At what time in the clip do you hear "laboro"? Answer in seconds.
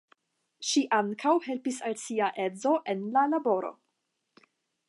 3.37-3.75